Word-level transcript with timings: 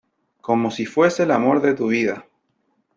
como 0.41 0.71
si 0.71 0.87
fuese 0.87 1.21
el 1.21 1.29
amor 1.31 1.61
de 1.61 1.75
tu 1.75 1.89
vida. 1.89 2.25